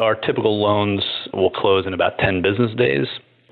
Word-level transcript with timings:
Our 0.00 0.14
typical 0.14 0.62
loans 0.62 1.02
will 1.32 1.50
close 1.50 1.84
in 1.84 1.92
about 1.92 2.18
10 2.18 2.40
business 2.40 2.72
days. 2.76 3.08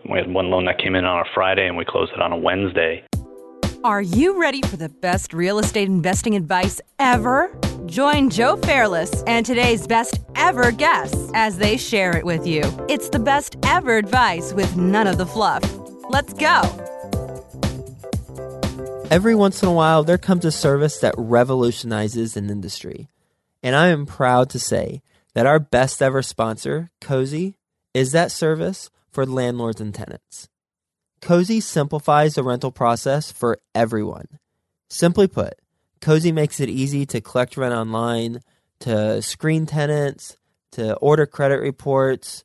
We 0.08 0.17
had 0.17 0.33
one 0.33 0.49
loan 0.49 0.67
that 0.67 0.79
came 0.79 0.95
in 0.95 1.04
on 1.04 1.19
a 1.19 1.25
Friday 1.34 1.67
and 1.67 1.76
we 1.76 1.84
closed 1.84 2.12
it 2.12 2.22
on 2.22 2.30
a 2.30 2.37
Wednesday. 2.37 3.04
Are 3.83 4.00
you 4.00 4.41
ready 4.41 4.62
for 4.62 4.77
the 4.77 4.88
best 4.88 5.32
real 5.32 5.59
estate 5.59 5.88
investing 5.88 6.37
advice 6.37 6.80
ever? 7.01 7.51
Join 7.87 8.30
Joe 8.30 8.56
Fairless 8.59 9.24
and 9.27 9.45
today's 9.45 9.88
best 9.88 10.21
ever 10.37 10.71
guests 10.71 11.32
as 11.35 11.59
they 11.59 11.77
share 11.77 12.17
it 12.17 12.24
with 12.24 12.47
you. 12.47 12.63
It's 12.88 13.08
the 13.08 13.19
best 13.19 13.56
ever 13.65 13.97
advice 13.97 14.53
with 14.53 14.76
none 14.76 15.08
of 15.08 15.19
the 15.19 15.26
fluff. 15.26 15.65
Let's 16.10 16.33
go. 16.33 16.60
Every 19.10 19.34
once 19.34 19.65
in 19.65 19.69
a 19.69 19.73
while, 19.73 20.05
there 20.05 20.16
comes 20.16 20.45
a 20.45 20.52
service 20.52 21.01
that 21.01 21.16
revolutionizes 21.19 22.37
an 22.37 22.51
industry. 22.51 23.09
And 23.65 23.74
I 23.74 23.88
am 23.88 24.06
proud 24.06 24.48
to 24.51 24.60
say 24.60 25.02
that 25.37 25.45
our 25.45 25.59
best 25.59 26.00
ever 26.00 26.23
sponsor, 26.23 26.88
Cozy, 26.98 27.59
is 27.92 28.12
that 28.12 28.32
service 28.32 28.88
for 29.10 29.27
landlords 29.27 29.82
and 29.82 29.94
tenants. 29.94 30.48
Cozy 31.20 31.60
simplifies 31.60 32.36
the 32.36 32.42
rental 32.42 32.72
process 32.72 33.30
for 33.30 33.58
everyone. 33.74 34.38
Simply 34.88 35.28
put, 35.28 35.60
Cozy 36.00 36.32
makes 36.32 36.58
it 36.58 36.70
easy 36.70 37.04
to 37.04 37.20
collect 37.20 37.58
rent 37.58 37.74
online, 37.74 38.41
to 38.80 39.20
screen 39.20 39.66
tenants, 39.66 40.38
to 40.72 40.94
order 40.96 41.27
credit 41.27 41.60
reports, 41.60 42.42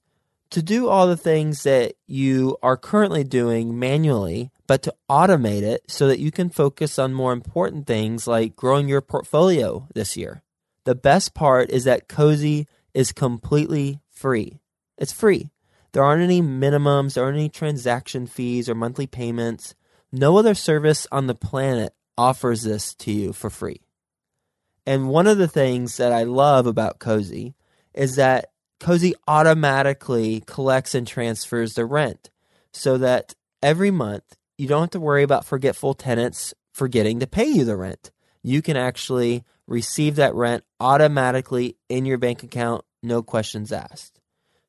to 0.49 0.62
do 0.62 0.90
all 0.90 1.08
the 1.08 1.16
things 1.16 1.63
that 1.63 1.94
you 2.08 2.58
are 2.62 2.76
currently 2.76 3.23
doing 3.23 3.80
manually, 3.80 4.52
but 4.68 4.84
to 4.84 4.94
automate 5.10 5.62
it 5.62 5.82
so 5.88 6.10
that 6.10 6.20
you 6.20 6.30
can 6.30 6.49
focus 6.49 6.99
on 6.99 7.13
more 7.13 7.32
important 7.32 7.88
things 7.88 8.27
like 8.27 8.58
growing 8.58 8.90
your 8.90 8.99
portfolio 8.99 9.88
this 9.96 10.18
year. 10.18 10.44
The 10.84 10.96
best 10.96 11.34
part 11.34 11.70
is 11.70 11.85
that 11.85 12.10
Cozy 12.10 12.68
is 12.94 13.12
completely 13.12 14.00
free. 14.09 14.59
It's 14.98 15.12
free. 15.12 15.52
There 15.94 16.04
aren't 16.04 16.23
any 16.23 16.41
minimums, 16.41 17.16
there 17.16 17.23
aren't 17.23 17.38
any 17.38 17.49
transaction 17.49 18.27
fees 18.27 18.70
or 18.70 18.76
monthly 18.76 19.07
payments. 19.07 19.76
No 20.12 20.38
other 20.38 20.54
service 20.54 21.05
on 21.12 21.27
the 21.27 21.35
planet 21.35 21.93
offers 22.18 22.63
this 22.63 22.93
to 22.96 23.12
you 23.12 23.34
for 23.34 23.49
free. 23.49 23.82
And 24.85 25.10
one 25.10 25.27
of 25.27 25.38
the 25.38 25.48
things 25.48 25.98
that 25.98 26.12
I 26.12 26.24
love 26.24 26.66
about 26.66 26.99
Cozy 26.99 27.55
is 27.93 28.16
that 28.16 28.51
Cozy 28.79 29.13
automatically 29.27 30.44
collects 30.48 30.96
and 30.96 31.05
transfers 31.05 31.73
the 31.73 31.85
rent 31.85 32.29
so 32.71 32.98
that 32.98 33.35
every 33.62 33.91
month 33.91 34.38
you 34.57 34.68
don't 34.68 34.82
have 34.82 34.90
to 34.91 34.99
worry 34.99 35.23
about 35.23 35.46
forgetful 35.46 35.94
tenants 35.94 36.54
forgetting 36.71 37.20
to 37.20 37.27
pay 37.27 37.46
you 37.46 37.63
the 37.66 37.76
rent. 37.76 38.12
You 38.41 38.62
can 38.62 38.77
actually 38.77 39.44
receive 39.72 40.18
that 40.18 40.36
rent 40.36 40.64
automatically 40.80 41.77
in 41.90 42.05
your 42.05 42.18
bank 42.18 42.44
account, 42.44 42.84
no 43.02 43.24
questions 43.24 43.72
asked. 43.72 44.20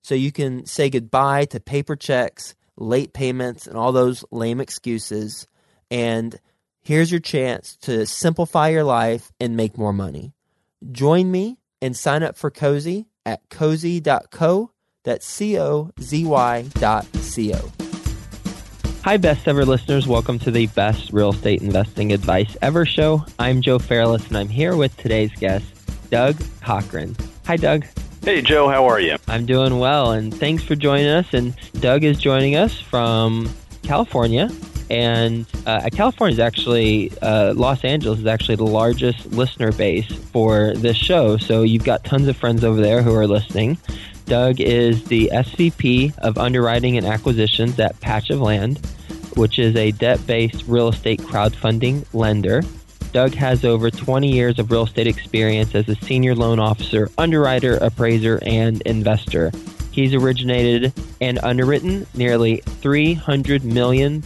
So 0.02 0.14
you 0.14 0.32
can 0.32 0.64
say 0.64 0.88
goodbye 0.88 1.44
to 1.46 1.60
paper 1.60 1.96
checks, 1.96 2.54
late 2.76 3.12
payments, 3.12 3.66
and 3.66 3.76
all 3.76 3.92
those 3.92 4.24
lame 4.30 4.60
excuses. 4.60 5.46
And 5.90 6.38
here's 6.80 7.10
your 7.10 7.20
chance 7.20 7.76
to 7.82 8.06
simplify 8.06 8.68
your 8.68 8.84
life 8.84 9.32
and 9.38 9.56
make 9.56 9.76
more 9.76 9.92
money. 9.92 10.32
Join 10.90 11.30
me 11.30 11.58
and 11.80 11.96
sign 11.96 12.22
up 12.22 12.36
for 12.36 12.50
Cozy 12.50 13.06
at 13.26 13.48
cozy.co. 13.50 14.70
That's 15.04 15.26
C 15.26 15.58
O 15.58 15.90
Z 16.00 16.24
Y 16.24 16.62
dot 16.78 17.06
C 17.16 17.52
O. 17.54 17.81
Hi, 19.04 19.16
best 19.16 19.48
ever 19.48 19.64
listeners. 19.64 20.06
Welcome 20.06 20.38
to 20.38 20.52
the 20.52 20.68
best 20.68 21.12
real 21.12 21.30
estate 21.30 21.60
investing 21.60 22.12
advice 22.12 22.56
ever 22.62 22.86
show. 22.86 23.26
I'm 23.36 23.60
Joe 23.60 23.80
Fairless, 23.80 24.28
and 24.28 24.38
I'm 24.38 24.48
here 24.48 24.76
with 24.76 24.96
today's 24.96 25.32
guest, 25.32 25.66
Doug 26.08 26.40
Cochran. 26.60 27.16
Hi, 27.46 27.56
Doug. 27.56 27.84
Hey, 28.22 28.42
Joe, 28.42 28.68
how 28.68 28.86
are 28.86 29.00
you? 29.00 29.16
I'm 29.26 29.44
doing 29.44 29.80
well, 29.80 30.12
and 30.12 30.32
thanks 30.32 30.62
for 30.62 30.76
joining 30.76 31.08
us. 31.08 31.34
And 31.34 31.56
Doug 31.80 32.04
is 32.04 32.20
joining 32.20 32.54
us 32.54 32.80
from 32.80 33.52
California. 33.82 34.48
And 34.88 35.46
uh, 35.66 35.88
California 35.90 36.34
is 36.34 36.38
actually, 36.38 37.10
uh, 37.22 37.54
Los 37.56 37.84
Angeles 37.84 38.20
is 38.20 38.26
actually 38.26 38.56
the 38.56 38.66
largest 38.66 39.26
listener 39.32 39.72
base 39.72 40.06
for 40.06 40.74
this 40.76 40.96
show. 40.96 41.38
So 41.38 41.62
you've 41.62 41.84
got 41.84 42.04
tons 42.04 42.28
of 42.28 42.36
friends 42.36 42.62
over 42.62 42.80
there 42.80 43.02
who 43.02 43.12
are 43.16 43.26
listening. 43.26 43.78
Doug 44.26 44.60
is 44.60 45.04
the 45.04 45.30
SVP 45.32 46.16
of 46.18 46.38
Underwriting 46.38 46.96
and 46.96 47.06
Acquisitions 47.06 47.78
at 47.78 47.98
Patch 48.00 48.30
of 48.30 48.40
Land, 48.40 48.80
which 49.36 49.58
is 49.58 49.76
a 49.76 49.90
debt 49.92 50.24
based 50.26 50.64
real 50.66 50.88
estate 50.88 51.20
crowdfunding 51.20 52.04
lender. 52.12 52.62
Doug 53.12 53.34
has 53.34 53.64
over 53.64 53.90
20 53.90 54.32
years 54.32 54.58
of 54.58 54.70
real 54.70 54.84
estate 54.84 55.06
experience 55.06 55.74
as 55.74 55.88
a 55.88 55.94
senior 55.96 56.34
loan 56.34 56.58
officer, 56.58 57.10
underwriter, 57.18 57.76
appraiser, 57.76 58.38
and 58.42 58.80
investor. 58.82 59.52
He's 59.90 60.14
originated 60.14 60.94
and 61.20 61.38
underwritten 61.42 62.06
nearly 62.14 62.62
$300 62.80 63.62
million 63.62 64.22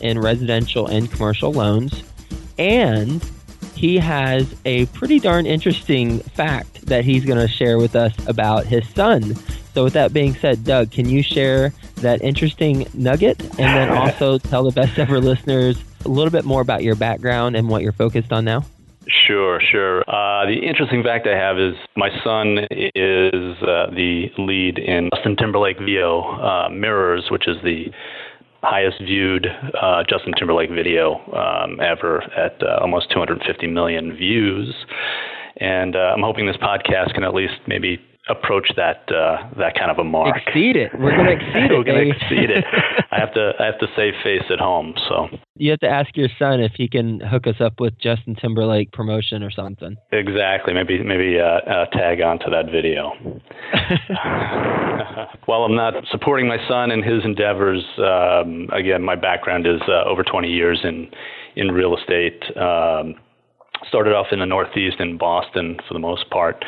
in 0.00 0.18
residential 0.18 0.86
and 0.86 1.10
commercial 1.10 1.52
loans. 1.52 2.02
And 2.58 3.24
he 3.74 3.96
has 3.96 4.54
a 4.66 4.84
pretty 4.86 5.18
darn 5.18 5.46
interesting 5.46 6.18
fact 6.18 6.84
that 6.86 7.06
he's 7.06 7.24
going 7.24 7.38
to 7.38 7.50
share 7.50 7.78
with 7.78 7.96
us 7.96 8.12
about 8.28 8.66
his 8.66 8.86
son. 8.90 9.34
So, 9.72 9.84
with 9.84 9.94
that 9.94 10.12
being 10.12 10.34
said, 10.34 10.64
Doug, 10.64 10.90
can 10.90 11.08
you 11.08 11.22
share 11.22 11.72
that 12.00 12.22
interesting 12.22 12.86
nugget 12.94 13.40
and 13.42 13.58
then 13.58 13.88
also 13.96 14.38
tell 14.38 14.64
the 14.64 14.72
best 14.72 14.98
ever 14.98 15.20
listeners 15.20 15.82
a 16.04 16.08
little 16.08 16.30
bit 16.30 16.44
more 16.44 16.60
about 16.60 16.82
your 16.82 16.94
background 16.94 17.56
and 17.56 17.68
what 17.68 17.82
you're 17.82 17.92
focused 17.92 18.32
on 18.32 18.44
now? 18.44 18.64
Sure, 19.26 19.60
sure. 19.60 20.02
Uh, 20.02 20.46
the 20.46 20.60
interesting 20.62 21.02
fact 21.02 21.26
I 21.26 21.36
have 21.36 21.58
is 21.58 21.74
my 21.96 22.10
son 22.22 22.58
is 22.70 23.56
uh, 23.62 23.90
the 23.90 24.30
lead 24.38 24.78
in 24.78 25.10
Justin 25.14 25.36
Timberlake 25.36 25.78
video 25.78 26.20
uh, 26.22 26.68
Mirrors, 26.68 27.26
which 27.30 27.48
is 27.48 27.56
the 27.64 27.86
highest 28.62 29.00
viewed 29.00 29.46
uh, 29.80 30.04
Justin 30.08 30.34
Timberlake 30.36 30.70
video 30.70 31.16
um, 31.32 31.80
ever 31.80 32.22
at 32.36 32.62
uh, 32.62 32.78
almost 32.80 33.10
250 33.10 33.66
million 33.66 34.14
views. 34.14 34.74
And 35.56 35.96
uh, 35.96 36.12
I'm 36.14 36.22
hoping 36.22 36.46
this 36.46 36.56
podcast 36.56 37.14
can 37.14 37.24
at 37.24 37.34
least 37.34 37.54
maybe 37.66 38.00
approach 38.30 38.70
that 38.76 39.10
uh, 39.12 39.48
that 39.58 39.74
kind 39.74 39.90
of 39.90 39.98
a 39.98 40.04
mark. 40.04 40.36
Exceed 40.46 40.76
it. 40.76 40.92
We're 40.98 41.16
going 41.16 41.26
to 41.30 41.32
exceed 41.32 41.70
it. 41.70 41.76
We're 41.76 41.84
going 41.84 42.04
to 42.04 42.16
exceed 42.16 42.50
it. 42.50 42.64
I 43.10 43.18
have 43.18 43.34
to 43.34 43.52
I 43.58 43.66
have 43.66 43.78
to 43.80 43.86
save 43.96 44.14
face 44.22 44.44
at 44.50 44.58
home. 44.58 44.94
So 45.08 45.28
you 45.56 45.70
have 45.70 45.80
to 45.80 45.88
ask 45.88 46.16
your 46.16 46.28
son 46.38 46.60
if 46.60 46.72
he 46.76 46.88
can 46.88 47.20
hook 47.20 47.46
us 47.46 47.60
up 47.60 47.80
with 47.80 47.98
Justin 47.98 48.36
Timberlake 48.36 48.92
promotion 48.92 49.42
or 49.42 49.50
something. 49.50 49.96
Exactly. 50.12 50.72
Maybe 50.72 51.02
maybe 51.02 51.38
uh, 51.38 51.60
uh, 51.68 51.86
tag 51.86 52.20
on 52.20 52.38
to 52.40 52.50
that 52.50 52.66
video. 52.70 53.12
While 55.46 55.62
I'm 55.62 55.74
not 55.74 55.94
supporting 56.10 56.46
my 56.46 56.58
son 56.68 56.90
in 56.90 57.02
his 57.02 57.24
endeavors, 57.24 57.82
um, 57.98 58.68
again, 58.72 59.02
my 59.02 59.16
background 59.16 59.66
is 59.66 59.80
uh, 59.88 60.04
over 60.08 60.22
20 60.22 60.48
years 60.48 60.80
in 60.84 61.08
in 61.56 61.72
real 61.72 61.96
estate. 61.96 62.42
Um, 62.56 63.16
started 63.88 64.12
off 64.12 64.26
in 64.30 64.40
the 64.40 64.46
Northeast 64.46 64.96
in 65.00 65.16
Boston 65.16 65.78
for 65.88 65.94
the 65.94 66.00
most 66.00 66.28
part 66.30 66.64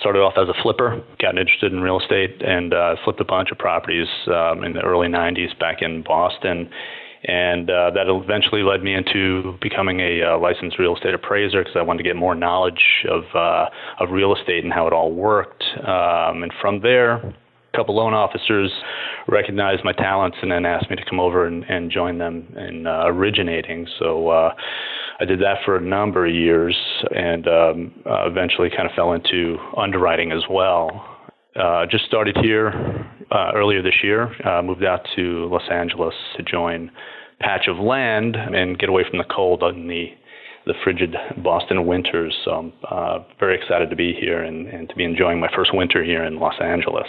started 0.00 0.20
off 0.20 0.34
as 0.36 0.48
a 0.48 0.62
flipper, 0.62 1.02
got 1.20 1.38
interested 1.38 1.72
in 1.72 1.80
real 1.80 1.98
estate, 2.00 2.42
and 2.42 2.74
uh, 2.74 2.96
flipped 3.04 3.20
a 3.20 3.24
bunch 3.24 3.50
of 3.50 3.58
properties 3.58 4.08
um, 4.28 4.62
in 4.64 4.72
the 4.72 4.80
early 4.80 5.08
90s 5.08 5.58
back 5.58 5.82
in 5.82 6.02
Boston. 6.02 6.68
And 7.24 7.68
uh, 7.70 7.90
that 7.94 8.06
eventually 8.08 8.62
led 8.62 8.82
me 8.82 8.94
into 8.94 9.58
becoming 9.60 10.00
a 10.00 10.22
uh, 10.22 10.38
licensed 10.38 10.78
real 10.78 10.94
estate 10.94 11.14
appraiser 11.14 11.62
because 11.62 11.76
I 11.76 11.82
wanted 11.82 12.04
to 12.04 12.08
get 12.08 12.14
more 12.14 12.34
knowledge 12.34 13.04
of 13.10 13.24
uh, 13.34 13.66
of 13.98 14.10
real 14.10 14.36
estate 14.36 14.62
and 14.62 14.72
how 14.72 14.86
it 14.86 14.92
all 14.92 15.12
worked. 15.12 15.64
Um, 15.78 16.44
and 16.44 16.52
from 16.60 16.82
there, 16.82 17.14
a 17.16 17.34
couple 17.76 17.96
loan 17.96 18.14
officers 18.14 18.70
recognized 19.26 19.82
my 19.82 19.92
talents 19.92 20.36
and 20.40 20.52
then 20.52 20.64
asked 20.64 20.88
me 20.88 20.96
to 20.96 21.04
come 21.04 21.18
over 21.18 21.46
and, 21.46 21.64
and 21.64 21.90
join 21.90 22.18
them 22.18 22.46
in 22.56 22.86
uh, 22.86 23.04
originating. 23.06 23.88
So 23.98 24.28
uh, 24.28 24.54
I 25.18 25.24
did 25.24 25.40
that 25.40 25.58
for 25.64 25.76
a 25.76 25.80
number 25.80 26.26
of 26.26 26.34
years 26.34 26.76
and 27.14 27.48
um, 27.48 27.94
uh, 28.04 28.28
eventually 28.28 28.68
kind 28.68 28.88
of 28.88 28.94
fell 28.94 29.12
into 29.12 29.56
underwriting 29.76 30.30
as 30.30 30.42
well. 30.50 31.16
Uh, 31.58 31.86
just 31.86 32.04
started 32.04 32.36
here 32.42 32.70
uh, 33.30 33.52
earlier 33.54 33.82
this 33.82 33.94
year, 34.02 34.30
uh, 34.46 34.60
moved 34.62 34.84
out 34.84 35.00
to 35.16 35.48
Los 35.50 35.68
Angeles 35.70 36.14
to 36.36 36.42
join 36.42 36.90
Patch 37.40 37.66
of 37.66 37.78
Land 37.78 38.36
and 38.36 38.78
get 38.78 38.90
away 38.90 39.04
from 39.08 39.18
the 39.18 39.24
cold 39.24 39.62
in 39.62 39.88
the 39.88 40.08
the 40.66 40.74
frigid 40.82 41.14
Boston 41.44 41.86
winters. 41.86 42.36
So 42.44 42.50
I'm 42.50 42.72
uh, 42.90 43.18
very 43.38 43.56
excited 43.56 43.88
to 43.88 43.94
be 43.94 44.12
here 44.12 44.42
and, 44.42 44.66
and 44.66 44.88
to 44.88 44.96
be 44.96 45.04
enjoying 45.04 45.38
my 45.38 45.48
first 45.54 45.72
winter 45.72 46.02
here 46.02 46.24
in 46.24 46.40
Los 46.40 46.60
Angeles. 46.60 47.06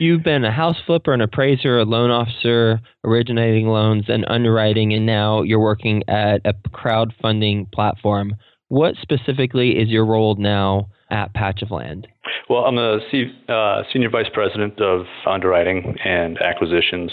You've 0.00 0.22
been 0.22 0.44
a 0.44 0.52
house 0.52 0.76
flipper, 0.86 1.12
an 1.12 1.20
appraiser, 1.20 1.78
a 1.78 1.84
loan 1.84 2.10
officer, 2.10 2.80
originating 3.02 3.66
loans 3.66 4.04
and 4.06 4.24
underwriting, 4.28 4.92
and 4.92 5.04
now 5.04 5.42
you're 5.42 5.58
working 5.58 6.04
at 6.06 6.40
a 6.44 6.54
crowdfunding 6.70 7.70
platform. 7.72 8.36
What 8.68 8.94
specifically 9.02 9.72
is 9.72 9.88
your 9.88 10.06
role 10.06 10.36
now 10.36 10.88
at 11.10 11.34
Patch 11.34 11.62
of 11.62 11.72
Land? 11.72 12.06
Well, 12.48 12.64
I'm 12.64 12.76
the 12.76 13.00
uh, 13.48 13.82
senior 13.92 14.08
vice 14.08 14.28
president 14.32 14.80
of 14.80 15.06
underwriting 15.26 15.96
and 16.04 16.40
acquisitions, 16.40 17.10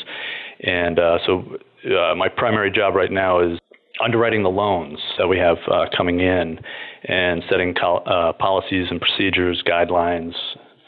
and 0.61 0.99
uh, 0.99 1.17
so 1.25 1.57
uh, 1.85 2.13
my 2.13 2.29
primary 2.29 2.69
job 2.69 2.93
right 2.93 3.11
now 3.11 3.39
is 3.39 3.57
underwriting 4.03 4.43
the 4.43 4.49
loans 4.49 4.99
that 5.17 5.27
we 5.27 5.39
have 5.39 5.57
uh, 5.71 5.85
coming 5.95 6.19
in 6.19 6.59
and 7.05 7.43
setting 7.49 7.73
col- 7.73 8.03
uh, 8.05 8.33
policies 8.33 8.87
and 8.91 9.01
procedures, 9.01 9.63
guidelines, 9.65 10.33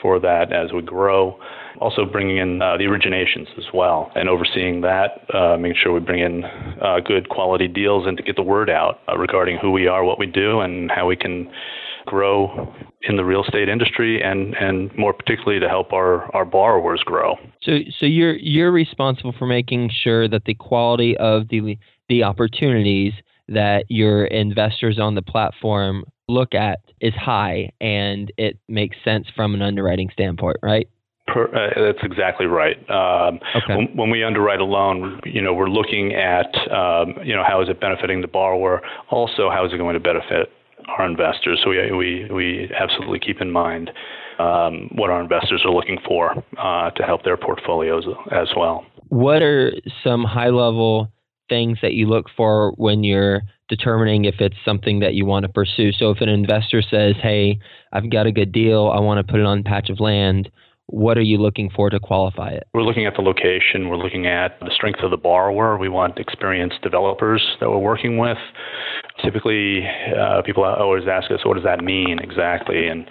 for 0.01 0.19
that 0.19 0.53
as 0.53 0.71
we 0.71 0.81
grow. 0.81 1.39
Also, 1.79 2.05
bringing 2.05 2.37
in 2.37 2.61
uh, 2.61 2.77
the 2.77 2.85
originations 2.85 3.47
as 3.57 3.65
well 3.73 4.11
and 4.15 4.29
overseeing 4.29 4.81
that, 4.81 5.25
uh, 5.33 5.57
making 5.57 5.77
sure 5.81 5.93
we 5.93 5.99
bring 5.99 6.21
in 6.21 6.43
uh, 6.43 6.99
good 7.05 7.29
quality 7.29 7.67
deals 7.67 8.07
and 8.07 8.17
to 8.17 8.23
get 8.23 8.35
the 8.35 8.43
word 8.43 8.69
out 8.69 8.99
uh, 9.07 9.17
regarding 9.17 9.57
who 9.57 9.71
we 9.71 9.87
are, 9.87 10.03
what 10.03 10.19
we 10.19 10.25
do, 10.25 10.61
and 10.61 10.89
how 10.91 11.05
we 11.05 11.15
can 11.15 11.49
grow 12.05 12.73
in 13.03 13.17
the 13.17 13.23
real 13.23 13.43
estate 13.43 13.69
industry 13.69 14.23
and, 14.23 14.55
and 14.55 14.95
more 14.97 15.13
particularly 15.13 15.59
to 15.59 15.69
help 15.69 15.93
our, 15.93 16.33
our 16.35 16.45
borrowers 16.45 17.01
grow. 17.05 17.35
So 17.61 17.79
so 17.99 18.05
you're 18.05 18.35
you're 18.35 18.71
responsible 18.71 19.35
for 19.37 19.45
making 19.45 19.91
sure 20.03 20.27
that 20.27 20.45
the 20.45 20.55
quality 20.55 21.15
of 21.17 21.49
the 21.49 21.77
the 22.09 22.23
opportunities 22.23 23.13
that 23.49 23.85
your 23.89 24.25
investors 24.25 24.99
on 24.99 25.15
the 25.15 25.21
platform 25.21 26.05
look 26.27 26.53
at 26.53 26.79
is 26.99 27.13
high 27.13 27.71
and 27.79 28.31
it 28.37 28.57
makes 28.67 28.97
sense 29.03 29.27
from 29.35 29.53
an 29.53 29.61
underwriting 29.61 30.09
standpoint, 30.11 30.57
right? 30.61 30.89
Per, 31.27 31.43
uh, 31.43 31.81
that's 31.81 32.03
exactly 32.03 32.45
right. 32.45 32.77
Um, 32.89 33.39
okay. 33.55 33.75
when, 33.75 33.87
when, 33.97 34.09
we 34.09 34.23
underwrite 34.23 34.61
a 34.61 34.65
loan, 34.65 35.19
you 35.25 35.41
know, 35.41 35.53
we're 35.53 35.69
looking 35.69 36.13
at, 36.13 36.47
um, 36.71 37.15
you 37.23 37.35
know, 37.35 37.43
how 37.45 37.61
is 37.61 37.69
it 37.69 37.81
benefiting 37.81 38.21
the 38.21 38.27
borrower? 38.27 38.81
Also, 39.09 39.49
how 39.49 39.65
is 39.65 39.73
it 39.73 39.77
going 39.77 39.93
to 39.93 39.99
benefit 39.99 40.51
our 40.97 41.05
investors? 41.05 41.59
So 41.63 41.71
we 41.71 41.91
we 41.91 42.27
we 42.31 42.71
absolutely 42.73 43.19
keep 43.19 43.41
in 43.41 43.51
mind 43.51 43.91
um, 44.39 44.89
what 44.95 45.09
our 45.09 45.21
investors 45.21 45.63
are 45.65 45.71
looking 45.71 45.97
for 46.07 46.43
uh, 46.57 46.91
to 46.91 47.03
help 47.03 47.23
their 47.23 47.37
portfolios 47.37 48.05
as 48.31 48.47
well. 48.55 48.85
What 49.09 49.41
are 49.41 49.73
some 50.03 50.23
high 50.23 50.49
level 50.49 51.11
things 51.49 51.77
that 51.81 51.93
you 51.93 52.07
look 52.07 52.25
for 52.35 52.71
when 52.77 53.03
you're 53.03 53.41
determining 53.69 54.25
if 54.25 54.35
it's 54.39 54.55
something 54.63 54.99
that 54.99 55.13
you 55.13 55.25
want 55.25 55.43
to 55.43 55.49
pursue. 55.49 55.91
So 55.91 56.11
if 56.11 56.21
an 56.21 56.29
investor 56.29 56.81
says, 56.81 57.15
"Hey, 57.21 57.59
I've 57.91 58.09
got 58.09 58.27
a 58.27 58.31
good 58.31 58.51
deal, 58.51 58.87
I 58.93 58.99
want 58.99 59.25
to 59.25 59.29
put 59.29 59.39
it 59.39 59.45
on 59.45 59.59
a 59.59 59.63
patch 59.63 59.89
of 59.89 59.99
land," 59.99 60.49
what 60.87 61.17
are 61.17 61.21
you 61.21 61.37
looking 61.37 61.69
for 61.69 61.89
to 61.89 61.99
qualify 61.99 62.49
it? 62.49 62.67
We're 62.73 62.83
looking 62.83 63.05
at 63.05 63.13
the 63.15 63.21
location, 63.21 63.89
we're 63.89 63.97
looking 63.97 64.25
at 64.25 64.59
the 64.61 64.71
strength 64.73 64.99
of 65.03 65.11
the 65.11 65.17
borrower. 65.17 65.77
We 65.77 65.89
want 65.89 66.17
experienced 66.17 66.81
developers 66.81 67.45
that 67.59 67.69
we're 67.69 67.77
working 67.77 68.17
with. 68.17 68.37
Typically, 69.23 69.85
uh, 70.17 70.41
people 70.43 70.63
always 70.63 71.03
ask 71.09 71.29
us, 71.31 71.39
what 71.43 71.55
does 71.55 71.63
that 71.63 71.83
mean 71.83 72.19
exactly? 72.19 72.87
And 72.87 73.07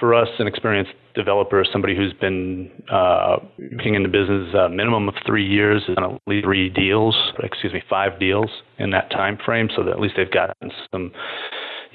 for 0.00 0.14
us, 0.14 0.28
an 0.38 0.46
experienced 0.46 0.92
developer 1.14 1.62
is 1.62 1.68
somebody 1.72 1.96
who's 1.96 2.12
been 2.14 2.70
uh, 2.90 3.36
working 3.72 3.94
in 3.94 4.02
the 4.02 4.08
business 4.08 4.52
a 4.54 4.68
minimum 4.68 5.08
of 5.08 5.14
three 5.26 5.46
years, 5.46 5.82
and 5.88 5.98
at 5.98 6.20
least 6.26 6.44
three 6.44 6.68
deals, 6.68 7.16
excuse 7.42 7.72
me, 7.72 7.82
five 7.88 8.18
deals 8.18 8.50
in 8.78 8.90
that 8.90 9.10
time 9.10 9.38
frame, 9.44 9.68
so 9.74 9.82
that 9.84 9.92
at 9.92 10.00
least 10.00 10.14
they've 10.16 10.30
gotten 10.30 10.70
some 10.90 11.12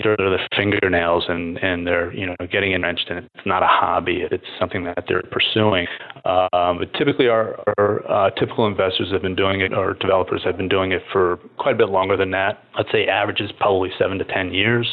know, 0.04 0.16
their 0.18 0.48
fingernails 0.56 1.26
and 1.28 1.58
and 1.60 1.86
they're 1.86 2.14
you 2.14 2.26
know 2.26 2.36
getting 2.52 2.72
entrenched 2.72 3.10
and 3.10 3.20
it's 3.20 3.46
not 3.46 3.64
a 3.64 3.68
hobby 3.68 4.24
it's 4.32 4.44
something 4.60 4.84
that 4.84 5.04
they're 5.08 5.24
pursuing 5.32 5.88
um, 6.26 6.78
but 6.80 6.94
typically 6.98 7.28
our, 7.28 7.64
our 7.78 8.12
uh, 8.12 8.30
typical 8.32 8.68
investors 8.68 9.10
have 9.12 9.22
been 9.22 9.36
doing 9.36 9.62
it 9.62 9.74
or 9.74 9.94
developers 9.96 10.42
have 10.44 10.58
been 10.58 10.70
doing 10.70 10.92
it 10.92 11.02
for 11.12 11.38
quite 11.58 11.76
a 11.76 11.78
bit 11.78 11.90
longer 11.90 12.18
than 12.18 12.32
that 12.32 12.64
I'd 12.76 12.86
say 12.92 13.08
average 13.08 13.42
is 13.42 13.52
probably 13.60 13.90
seven 13.98 14.18
to 14.18 14.26
ten 14.26 14.54
years 14.54 14.88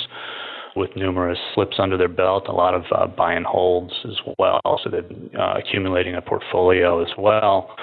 with 0.76 0.90
numerous 0.96 1.38
slips 1.54 1.76
under 1.78 1.96
their 1.96 2.08
belt, 2.08 2.44
a 2.48 2.52
lot 2.52 2.72
of 2.72 2.84
uh, 2.94 3.06
buy 3.06 3.32
and 3.32 3.44
holds 3.44 3.92
as 4.04 4.16
well. 4.38 4.60
So 4.84 4.90
they're 4.90 5.40
uh, 5.40 5.58
accumulating 5.58 6.14
a 6.14 6.22
portfolio 6.22 7.02
as 7.02 7.10
well. 7.18 7.74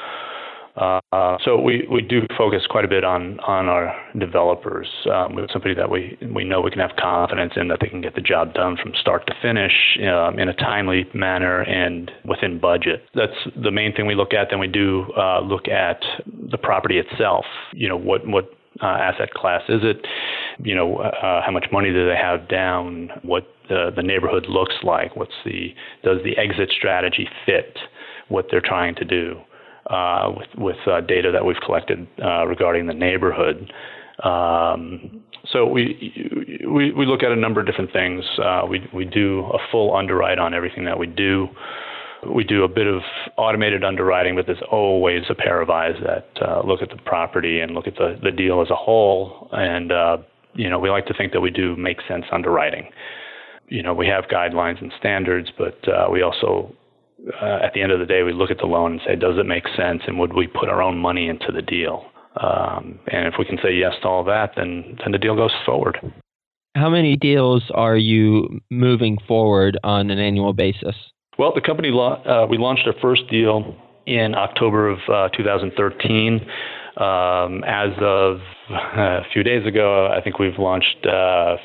Uh, 0.75 1.38
so 1.45 1.60
we, 1.60 1.88
we 1.89 2.01
do 2.01 2.22
focus 2.38 2.63
quite 2.69 2.83
a 2.83 2.88
bit 2.88 3.06
on 3.06 3.39
on 3.42 3.68
our 3.68 3.95
developers. 4.19 4.88
Um, 5.12 5.36
we 5.36 5.42
have 5.42 5.50
somebody 5.51 5.74
that 5.74 5.89
we 5.89 6.18
we 6.33 6.44
know 6.44 6.60
we 6.60 6.69
can 6.69 6.81
have 6.81 6.92
confidence 7.00 7.54
in 7.56 7.69
that 7.69 7.80
they 7.80 7.88
can 7.88 8.01
get 8.01 8.16
the 8.16 8.22
job 8.22 8.54
done 8.54 8.75
from 8.81 8.92
start 9.00 9.25
to 9.27 9.33
finish 9.42 9.72
um, 10.01 10.38
in 10.38 10.50
a 10.50 10.54
timely 10.54 11.06
manner 11.13 11.62
and 11.62 12.12
within 12.25 12.60
budget. 12.60 13.04
That's 13.13 13.38
the 13.56 13.72
main 13.72 13.94
thing 13.94 14.06
we 14.06 14.16
look 14.16 14.33
at. 14.33 14.48
Then 14.50 14.60
we 14.60 14.68
do 14.68 15.06
uh, 15.18 15.39
look 15.39 15.69
at 15.69 16.01
the 16.51 16.57
property 16.57 16.98
itself. 17.00 17.45
You 17.74 17.88
know 17.88 17.98
what 17.98 18.28
what 18.28 18.51
uh, 18.83 18.88
asset 18.88 19.33
class 19.33 19.62
is 19.69 19.81
it? 19.83 20.06
You 20.60 20.75
know, 20.75 20.98
uh, 20.98 21.42
how 21.42 21.51
much 21.51 21.68
money 21.71 21.92
do 21.92 22.06
they 22.06 22.18
have 22.18 22.50
down? 22.50 23.12
What 23.24 23.48
the, 23.69 23.92
the 23.95 24.04
neighborhood 24.04 24.48
looks 24.50 24.75
like? 24.83 25.16
What's 25.16 25.33
the 25.45 25.74
does 26.04 26.19
the 26.25 26.38
exit 26.38 26.71
strategy 26.75 27.30
fit 27.45 27.78
what 28.28 28.48
they're 28.51 28.62
trying 28.62 28.95
to 28.95 29.06
do? 29.06 29.39
Uh, 29.90 30.32
with 30.36 30.48
with 30.58 30.88
uh, 30.88 31.02
data 31.02 31.32
that 31.32 31.46
we've 31.46 31.62
collected 31.64 32.08
uh, 32.24 32.46
regarding 32.48 32.88
the 32.88 32.94
neighborhood. 32.94 33.72
Um, 34.24 35.22
so 35.52 35.68
we, 35.68 36.60
we 36.68 36.92
we 36.92 37.06
look 37.06 37.22
at 37.22 37.32
a 37.32 37.36
number 37.36 37.60
of 37.60 37.68
different 37.68 37.94
things. 37.94 38.24
Uh, 38.44 38.66
we 38.68 38.90
we 38.94 39.06
do 39.06 39.42
a 39.54 39.60
full 39.72 39.96
underwrite 39.96 40.40
on 40.40 40.56
everything 40.56 40.86
that 40.86 40.98
we 40.98 41.06
do 41.06 41.50
we 42.34 42.44
do 42.44 42.64
a 42.64 42.68
bit 42.68 42.88
of 42.88 43.02
automated 43.38 43.84
underwriting, 43.84 44.36
but 44.36 44.46
there's 44.46 44.64
always 44.72 45.24
a 45.30 45.36
pair 45.36 45.62
of 45.62 45.70
eyes 45.70 45.96
that 46.04 46.28
uh, 46.42 46.62
look 46.66 46.81
at 46.81 46.90
the 46.90 46.98
property 46.98 47.60
and 47.60 47.74
look 47.74 47.88
at 47.88 47.96
the, 47.96 48.18
the 48.24 48.31
deal 48.31 48.62
as 48.62 48.70
a 48.70 48.76
whole. 48.76 49.50
And, 49.52 49.92
uh, 49.92 50.18
you 50.54 50.70
know, 50.70 50.80
we 50.80 50.90
like 50.90 51.06
to 51.08 51.14
think 51.14 51.34
that 51.34 51.42
we 51.42 51.52
do 51.52 51.76
make 51.76 51.98
sense 52.08 52.26
underwriting. 52.31 52.90
You 53.68 53.84
know, 53.84 53.94
we 53.94 54.08
have 54.08 54.26
guidelines 54.26 54.81
and 54.81 54.92
standards, 54.98 55.50
but 55.58 55.78
uh, 55.88 56.08
we 56.12 56.22
also, 56.22 56.74
uh, 57.42 57.60
at 57.63 57.74
the 57.74 57.81
end 57.81 57.92
of 57.92 58.00
the 58.00 58.06
day, 58.06 58.24
we 58.24 58.33
look 58.33 58.51
at 58.51 58.57
the 58.57 58.66
loan 58.66 58.94
and 58.94 59.01
say, 59.06 59.16
does 59.16 59.38
it 59.38 59.45
make 59.45 59.66
sense? 59.75 60.01
And 60.07 60.19
would 60.19 60.33
we 60.33 60.48
put 60.48 60.69
our 60.69 60.81
own 60.81 60.98
money 60.98 61.27
into 61.27 61.51
the 61.51 61.62
deal? 61.62 62.06
Um, 62.42 63.00
and 63.07 63.27
if 63.27 63.36
we 63.39 63.45
can 63.45 63.57
say 63.63 63.74
yes 63.74 63.94
to 64.01 64.07
all 64.07 64.24
that, 64.25 64.51
then, 64.56 64.98
then 65.04 65.12
the 65.12 65.18
deal 65.18 65.36
goes 65.36 65.54
forward. 65.66 65.98
How 66.75 66.89
many 66.89 67.16
deals 67.16 67.63
are 67.74 67.95
you 67.95 68.60
moving 68.69 69.18
forward 69.27 69.80
on 69.83 70.12
an 70.12 70.19
annual 70.19 70.54
basis? 70.54 70.95
Well, 71.38 71.54
the 71.54 71.62
company 71.62 71.89
uh, 71.89 72.48
we 72.50 72.57
launched 72.57 72.83
our 72.86 72.95
first 73.01 73.30
deal 73.30 73.75
in 74.06 74.36
October 74.36 74.89
of 74.89 75.00
uh, 75.12 75.30
2013. 75.36 76.42
Um, 76.98 77.63
as 77.66 77.92
of 78.00 78.39
a 78.69 79.21
few 79.33 79.44
days 79.44 79.66
ago, 79.66 80.07
I 80.07 80.21
think 80.21 80.39
we've 80.39 80.57
launched 80.60 81.06
uh, 81.06 81.56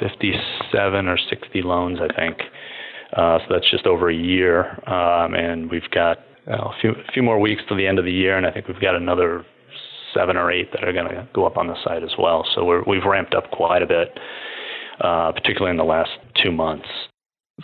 57 0.00 1.08
or 1.08 1.18
60 1.18 1.62
loans. 1.62 1.98
I 2.00 2.14
think 2.14 2.38
uh, 3.12 3.38
so. 3.38 3.54
That's 3.54 3.70
just 3.70 3.86
over 3.86 4.10
a 4.10 4.14
year, 4.14 4.70
um, 4.88 5.34
and 5.34 5.70
we've 5.70 5.90
got 5.90 6.18
a 6.46 6.70
few 6.80 6.90
a 6.90 7.12
few 7.12 7.22
more 7.22 7.38
weeks 7.38 7.62
to 7.68 7.74
the 7.74 7.86
end 7.86 7.98
of 7.98 8.04
the 8.04 8.12
year, 8.12 8.36
and 8.36 8.46
I 8.46 8.50
think 8.50 8.68
we've 8.68 8.80
got 8.80 8.94
another 8.94 9.44
seven 10.14 10.36
or 10.36 10.50
eight 10.50 10.72
that 10.72 10.84
are 10.84 10.92
going 10.92 11.08
to 11.08 11.28
go 11.34 11.46
up 11.46 11.56
on 11.56 11.66
the 11.66 11.76
site 11.84 12.02
as 12.02 12.12
well. 12.18 12.46
So 12.54 12.82
we 12.86 12.96
have 12.96 13.04
ramped 13.04 13.34
up 13.34 13.50
quite 13.50 13.82
a 13.82 13.86
bit, 13.86 14.18
uh, 15.00 15.32
particularly 15.32 15.70
in 15.70 15.76
the 15.76 15.84
last 15.84 16.10
two 16.42 16.50
months. 16.50 16.88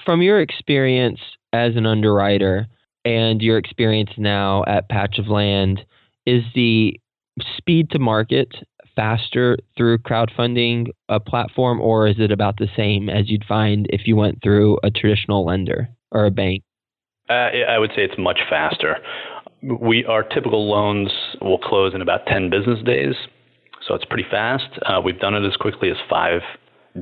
From 0.05 0.23
your 0.23 0.41
experience 0.41 1.21
as 1.53 1.77
an 1.77 1.87
underwriter 1.87 2.67
and 3.05 3.41
your 3.41 3.59
experience 3.59 4.11
now 4.19 4.65
at 4.67 4.89
Patch 4.89 5.19
of 5.19 5.29
Land, 5.29 5.85
is 6.27 6.43
the 6.55 6.99
speed 7.57 7.91
to 7.91 7.99
market 7.99 8.49
faster 8.97 9.57
through 9.77 9.99
crowdfunding 9.99 10.89
a 11.09 11.21
platform, 11.21 11.81
or 11.81 12.07
is 12.07 12.17
it 12.19 12.31
about 12.31 12.57
the 12.59 12.69
same 12.77 13.09
as 13.09 13.31
you'd 13.31 13.45
find 13.45 13.87
if 13.91 14.07
you 14.07 14.17
went 14.17 14.43
through 14.43 14.79
a 14.83 14.91
traditional 14.91 15.45
lender 15.45 15.89
or 16.11 16.27
a 16.27 16.31
bank? 16.31 16.63
Uh, 17.29 17.51
I 17.69 17.79
would 17.79 17.91
say 17.91 18.03
it's 18.05 18.19
much 18.19 18.41
faster. 18.49 18.99
We 19.63 20.05
our 20.05 20.23
typical 20.23 20.69
loans 20.69 21.11
will 21.41 21.59
close 21.59 21.95
in 21.95 22.03
about 22.03 22.27
ten 22.27 22.51
business 22.51 22.83
days, 22.85 23.15
so 23.87 23.95
it's 23.95 24.05
pretty 24.05 24.29
fast. 24.31 24.69
Uh, 24.85 25.01
we've 25.03 25.19
done 25.19 25.35
it 25.35 25.47
as 25.47 25.57
quickly 25.57 25.91
as 25.91 25.97
five 26.09 26.43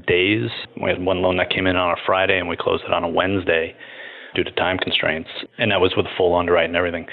days. 0.06 0.48
We 0.80 0.90
had 0.90 1.04
one 1.04 1.22
loan 1.22 1.36
that 1.38 1.50
came 1.50 1.66
in 1.66 1.76
on 1.76 1.90
a 1.90 1.96
Friday, 2.06 2.38
and 2.38 2.48
we 2.48 2.56
closed 2.56 2.84
it 2.84 2.92
on 2.92 3.04
a 3.04 3.08
Wednesday 3.08 3.74
due 4.34 4.44
to 4.44 4.50
time 4.52 4.78
constraints, 4.78 5.28
and 5.58 5.70
that 5.72 5.80
was 5.80 5.92
with 5.96 6.06
full 6.16 6.34
underwrite 6.34 6.66
and 6.66 6.76
everything. 6.76 7.06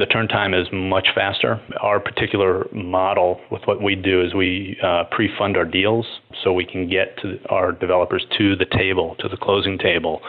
The 0.00 0.06
turn 0.06 0.28
time 0.28 0.54
is 0.54 0.66
much 0.72 1.08
faster. 1.14 1.60
Our 1.82 2.00
particular 2.00 2.66
model 2.72 3.38
with 3.50 3.60
what 3.66 3.82
we 3.82 3.94
do 3.94 4.24
is 4.24 4.32
we 4.32 4.78
uh, 4.82 5.04
pre-fund 5.10 5.58
our 5.58 5.66
deals 5.66 6.06
so 6.42 6.54
we 6.54 6.64
can 6.64 6.88
get 6.88 7.18
to 7.18 7.38
our 7.50 7.72
developers 7.72 8.24
to 8.38 8.56
the 8.56 8.64
table, 8.64 9.14
to 9.18 9.28
the 9.28 9.36
closing 9.36 9.76
table 9.76 10.22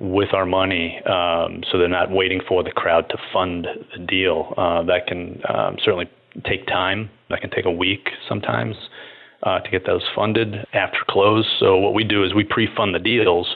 with 0.00 0.34
our 0.34 0.44
money, 0.44 1.00
um, 1.06 1.62
so 1.70 1.78
they're 1.78 1.86
not 1.86 2.10
waiting 2.10 2.40
for 2.48 2.64
the 2.64 2.72
crowd 2.72 3.08
to 3.10 3.16
fund 3.32 3.68
the 3.96 4.04
deal. 4.04 4.52
Uh, 4.56 4.82
that 4.82 5.06
can 5.06 5.40
um, 5.54 5.76
certainly 5.84 6.10
take 6.44 6.66
time. 6.66 7.08
That 7.30 7.40
can 7.40 7.50
take 7.50 7.64
a 7.64 7.70
week 7.70 8.08
sometimes 8.28 8.74
uh, 9.44 9.60
to 9.60 9.70
get 9.70 9.86
those 9.86 10.02
funded 10.16 10.66
after 10.72 10.98
close. 11.08 11.46
So 11.60 11.76
what 11.76 11.94
we 11.94 12.02
do 12.02 12.24
is 12.24 12.34
we 12.34 12.42
pre-fund 12.42 12.92
the 12.92 12.98
deals. 12.98 13.54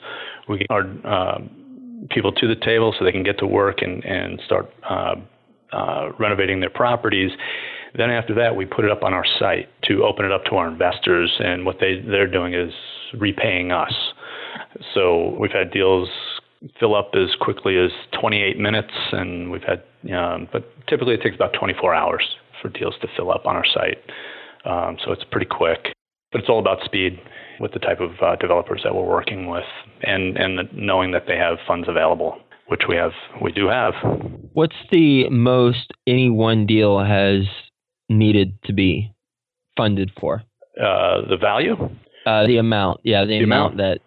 We 0.48 0.58
get 0.58 0.70
our 0.70 0.84
uh, 1.04 1.38
people 2.08 2.30
to 2.30 2.46
the 2.46 2.54
table 2.54 2.94
so 2.96 3.04
they 3.04 3.12
can 3.12 3.24
get 3.24 3.38
to 3.40 3.48
work 3.48 3.82
and, 3.82 4.04
and 4.04 4.40
start 4.46 4.70
uh, 4.88 5.16
uh, 5.72 6.10
renovating 6.18 6.60
their 6.60 6.70
properties. 6.70 7.30
Then 7.94 8.10
after 8.10 8.34
that, 8.34 8.54
we 8.56 8.66
put 8.66 8.84
it 8.84 8.90
up 8.90 9.02
on 9.02 9.12
our 9.12 9.24
site 9.38 9.68
to 9.84 10.04
open 10.04 10.24
it 10.24 10.32
up 10.32 10.44
to 10.46 10.56
our 10.56 10.68
investors, 10.68 11.32
and 11.40 11.66
what 11.66 11.76
they 11.80 12.00
they're 12.00 12.30
doing 12.30 12.54
is 12.54 12.72
repaying 13.18 13.72
us. 13.72 13.92
So 14.94 15.36
we've 15.38 15.52
had 15.52 15.70
deals 15.72 16.08
fill 16.78 16.94
up 16.94 17.12
as 17.14 17.34
quickly 17.40 17.78
as 17.78 17.90
28 18.20 18.58
minutes, 18.58 18.92
and 19.12 19.50
we've 19.50 19.62
had, 19.62 19.82
um, 20.14 20.48
but 20.52 20.64
typically 20.86 21.14
it 21.14 21.22
takes 21.22 21.34
about 21.34 21.54
24 21.58 21.94
hours 21.94 22.24
for 22.60 22.68
deals 22.68 22.94
to 23.00 23.08
fill 23.16 23.30
up 23.30 23.46
on 23.46 23.56
our 23.56 23.64
site. 23.64 23.98
Um, 24.64 24.98
so 25.04 25.12
it's 25.12 25.24
pretty 25.30 25.46
quick. 25.46 25.92
But 26.32 26.40
it's 26.40 26.48
all 26.48 26.60
about 26.60 26.84
speed 26.84 27.18
with 27.58 27.72
the 27.72 27.78
type 27.80 28.00
of 28.00 28.10
uh, 28.22 28.36
developers 28.36 28.82
that 28.84 28.94
we're 28.94 29.08
working 29.08 29.48
with, 29.48 29.64
and 30.02 30.36
and 30.36 30.68
knowing 30.72 31.10
that 31.10 31.24
they 31.26 31.36
have 31.36 31.58
funds 31.66 31.88
available, 31.88 32.38
which 32.70 32.82
we 32.88 32.94
have, 32.96 33.12
we 33.42 33.52
do 33.52 33.66
have. 33.68 33.94
What's 34.52 34.76
the 34.92 35.28
most 35.28 35.92
any 36.06 36.30
one 36.30 36.66
deal 36.66 36.98
has 37.04 37.42
needed 38.08 38.52
to 38.64 38.72
be 38.72 39.12
funded 39.76 40.10
for? 40.20 40.42
Uh, 40.80 41.26
the 41.28 41.36
value? 41.40 41.74
Uh, 42.26 42.46
the 42.46 42.58
amount, 42.58 43.00
yeah, 43.02 43.22
the, 43.24 43.38
The 43.38 43.44
amount, 43.44 43.74
amount? 43.74 43.76
that. 43.78 43.98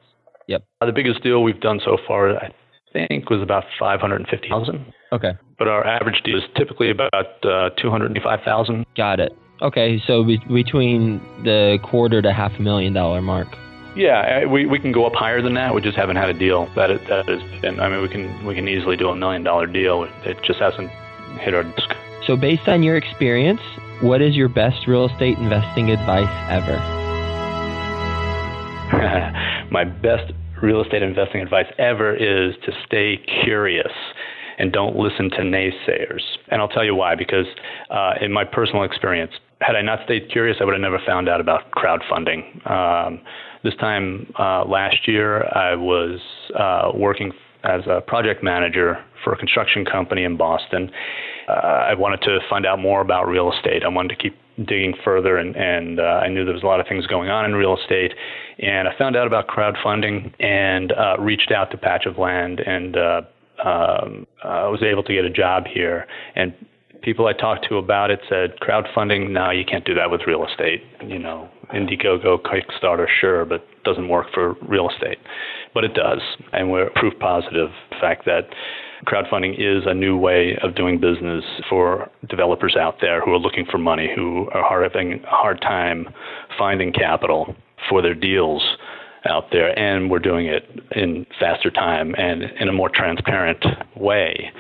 Yep. 0.48 0.64
Uh, 0.82 0.86
the 0.86 0.92
biggest 0.92 1.22
deal 1.24 1.44
we've 1.44 1.60
done 1.60 1.80
so 1.84 1.98
far, 2.08 2.38
I 2.38 2.52
think, 2.94 3.30
was 3.30 3.42
about 3.42 3.64
five 3.80 4.00
hundred 4.02 4.18
and 4.22 4.28
fifty 4.30 4.50
thousand. 4.50 4.86
Okay, 5.12 5.32
But 5.60 5.68
our 5.68 5.86
average 5.86 6.22
deal 6.24 6.38
is 6.38 6.44
typically 6.58 6.90
about 6.90 7.14
uh, 7.46 7.70
two 7.82 7.90
hundred 7.92 8.12
and 8.12 8.24
five 8.24 8.40
thousand. 8.46 8.86
got 8.96 9.20
it. 9.20 9.32
Okay, 9.62 10.02
so 10.08 10.24
be- 10.24 10.42
between 10.52 11.20
the 11.44 11.78
quarter 11.84 12.22
to 12.22 12.34
half 12.34 12.52
a 12.58 12.62
million 12.62 12.94
dollar 12.94 13.22
mark. 13.22 13.48
Yeah, 13.96 14.46
we 14.46 14.66
we 14.66 14.80
can 14.80 14.92
go 14.92 15.06
up 15.06 15.14
higher 15.14 15.42
than 15.42 15.54
that. 15.54 15.74
We 15.76 15.82
just 15.82 15.98
haven't 15.98 16.16
had 16.16 16.30
a 16.30 16.34
deal 16.34 16.68
that 16.76 16.90
is, 16.90 17.00
that 17.08 17.28
has 17.28 17.62
been. 17.62 17.80
I 17.80 17.90
mean, 17.90 18.02
we 18.02 18.10
can 18.10 18.46
we 18.46 18.56
can 18.56 18.68
easily 18.68 18.98
do 18.98 19.10
a 19.10 19.16
million 19.16 19.44
dollar 19.44 19.68
deal. 19.68 20.04
It 20.26 20.38
just 20.44 20.60
hasn't 20.60 20.90
hit 21.40 21.54
our 21.54 21.64
desk. 21.64 21.96
So, 22.26 22.36
based 22.36 22.68
on 22.68 22.84
your 22.84 22.96
experience, 22.96 23.62
what 24.02 24.22
is 24.22 24.36
your 24.36 24.50
best 24.50 24.88
real 24.88 25.06
estate 25.06 25.38
investing 25.38 25.92
advice 25.92 26.30
ever? 26.50 26.78
My 29.72 29.84
best 29.84 30.34
real 30.62 30.82
estate 30.82 31.04
investing 31.04 31.42
advice 31.42 31.68
ever 31.78 32.16
is 32.16 32.56
to 32.66 32.72
stay 32.86 33.18
curious 33.44 33.92
and 34.58 34.72
don't 34.72 34.96
listen 34.96 35.30
to 35.32 35.40
naysayers. 35.40 36.22
And 36.50 36.62
I'll 36.62 36.68
tell 36.68 36.86
you 36.86 36.96
why, 36.96 37.16
because 37.16 37.48
uh, 37.90 38.14
in 38.22 38.32
my 38.32 38.46
personal 38.46 38.84
experience, 38.84 39.34
had 39.66 39.76
I 39.76 39.82
not 39.82 40.00
stayed 40.06 40.30
curious, 40.32 40.58
I 40.60 40.66
would 40.66 40.74
have 40.74 40.82
never 40.82 41.00
found 41.06 41.30
out 41.30 41.40
about 41.40 41.72
crowdfunding. 41.72 42.70
Um, 42.70 43.22
this 43.64 43.76
time 43.76 44.32
uh, 44.38 44.66
last 44.66 45.08
year, 45.08 45.44
I 45.56 45.76
was 45.76 46.20
uh, 46.58 46.92
working 46.94 47.32
as 47.64 47.82
a 47.88 48.02
project 48.02 48.44
manager 48.44 49.04
for 49.24 49.34
a 49.34 49.38
construction 49.38 49.86
company 49.86 50.24
in 50.26 50.36
Boston. 50.36 50.92
Uh, 51.48 51.52
I 51.52 51.94
wanted 51.94 52.22
to 52.24 52.40
find 52.50 52.66
out 52.66 52.80
more 52.80 53.02
about 53.02 53.28
real 53.28 53.52
estate. 53.54 53.84
I 53.84 53.88
wanted 53.88 54.10
to 54.10 54.16
keep 54.16 54.38
digging 54.68 54.94
further, 55.04 55.38
and, 55.38 55.56
and 55.56 56.00
uh, 56.00 56.04
I 56.04 56.28
knew 56.28 56.44
there 56.44 56.54
was 56.54 56.64
a 56.64 56.68
lot 56.68 56.80
of 56.80 56.88
things 56.88 57.08
going 57.08 57.30
on 57.30 57.46
in 57.46 57.54
real 57.54 57.78
estate. 57.78 58.14
And 58.60 58.88
I 58.88 58.98
found 58.98 59.16
out 59.16 59.28
about 59.28 59.48
crowdfunding 59.48 60.34
and 60.40 60.92
uh, 60.92 61.16
reached 61.20 61.52
out 61.52 61.72
to 61.72 61.78
Patch 61.78 62.06
of 62.06 62.18
Land 62.18 62.60
and 62.60 62.98
uh, 62.98 63.22
um, 63.64 64.28
I 64.44 64.68
was 64.68 64.84
able 64.84 65.04
to 65.04 65.14
get 65.14 65.26
a 65.26 65.30
job 65.30 65.66
here. 65.66 66.06
And 66.36 66.54
people 67.04 67.28
I 67.28 67.34
talked 67.34 67.68
to 67.70 67.78
about 67.78 68.10
it 68.12 68.22
said, 68.30 68.56
crowdfunding, 68.62 69.30
no, 69.32 69.52
you 69.52 69.66
can't 69.66 69.86
do 69.86 69.94
that 69.96 70.10
with 70.10 70.22
real 70.26 70.46
estate. 70.46 70.84
You 71.06 71.20
know, 71.20 71.50
Indiegogo, 71.74 72.40
Kickstarter, 72.42 73.08
sure, 73.22 73.46
but 73.46 73.66
doesn't 73.84 74.08
work 74.08 74.28
for 74.34 74.56
real 74.68 74.90
estate. 74.90 75.18
But 75.74 75.84
it 75.84 75.94
does. 75.94 76.22
And 76.52 76.72
we're 76.72 76.90
proof 76.96 77.14
positive 77.20 77.70
the 77.90 77.96
fact 78.00 78.26
that 78.26 78.48
crowdfunding 79.06 79.54
is 79.60 79.84
a 79.86 79.94
new 79.94 80.18
way 80.18 80.58
of 80.64 80.76
doing 80.76 81.00
business 81.00 81.44
for 81.70 82.10
developers 82.30 82.76
out 82.76 82.96
there 83.02 83.22
who 83.22 83.34
are 83.34 83.40
looking 83.40 83.66
for 83.70 83.78
money, 83.78 84.10
who 84.16 84.50
are 84.52 84.82
having 84.82 85.22
a 85.24 85.30
hard 85.30 85.62
time 85.62 86.08
finding 86.58 86.94
capital 86.94 87.56
for 87.90 88.02
their 88.02 88.16
deals 88.16 88.64
out 89.26 89.46
there, 89.52 89.78
and 89.78 90.10
we're 90.10 90.20
doing 90.20 90.48
it 90.48 90.64
in 90.96 91.26
faster 91.40 91.72
time 91.72 92.14
and 92.18 92.44
in 92.60 92.68
a 92.68 92.74
more 92.74 92.90
transparent 92.90 93.64
way. 93.96 94.52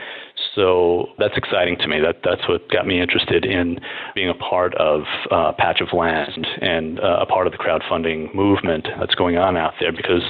So 0.55 1.07
that's 1.17 1.35
exciting 1.35 1.77
to 1.79 1.87
me. 1.87 1.99
That 1.99 2.17
that's 2.23 2.47
what 2.47 2.69
got 2.69 2.85
me 2.85 3.01
interested 3.01 3.43
in 3.43 3.79
being 4.13 4.29
a 4.29 4.35
part 4.35 4.75
of 4.75 5.01
uh, 5.31 5.53
Patch 5.57 5.81
of 5.81 5.87
Land 5.93 6.45
and 6.61 6.99
uh, 6.99 7.19
a 7.21 7.25
part 7.25 7.47
of 7.47 7.53
the 7.53 7.57
crowdfunding 7.57 8.33
movement 8.35 8.87
that's 8.99 9.15
going 9.15 9.37
on 9.37 9.57
out 9.57 9.73
there. 9.79 9.91
Because 9.91 10.21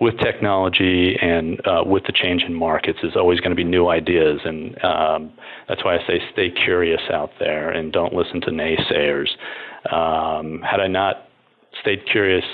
with 0.00 0.18
technology 0.18 1.16
and 1.20 1.60
uh, 1.64 1.82
with 1.86 2.02
the 2.06 2.12
change 2.12 2.42
in 2.42 2.54
markets, 2.54 2.98
there's 3.02 3.14
always 3.14 3.38
going 3.38 3.50
to 3.50 3.56
be 3.56 3.64
new 3.64 3.88
ideas, 3.88 4.40
and 4.44 4.84
um, 4.84 5.32
that's 5.68 5.84
why 5.84 5.96
I 5.96 6.06
say 6.08 6.20
stay 6.32 6.50
curious 6.50 7.00
out 7.12 7.30
there 7.38 7.70
and 7.70 7.92
don't 7.92 8.12
listen 8.12 8.40
to 8.42 8.50
naysayers. 8.50 9.28
Um, 9.92 10.60
had 10.62 10.80
I 10.80 10.88
not 10.88 11.28
stayed 11.80 12.00
curious 12.10 12.44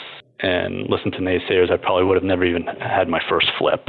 and 0.40 0.88
listened 0.88 1.14
to 1.14 1.20
naysayers, 1.20 1.72
I 1.72 1.76
probably 1.78 2.04
would 2.04 2.16
have 2.16 2.24
never 2.24 2.44
even 2.44 2.66
had 2.66 3.08
my 3.08 3.20
first 3.28 3.48
flip. 3.58 3.88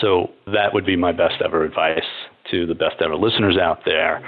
So 0.00 0.30
that 0.46 0.72
would 0.72 0.86
be 0.86 0.96
my 0.96 1.12
best 1.12 1.42
ever 1.44 1.64
advice 1.64 2.04
to 2.50 2.66
the 2.66 2.74
best 2.74 2.96
ever 3.00 3.16
listeners 3.16 3.56
out 3.56 3.80
there 3.84 4.22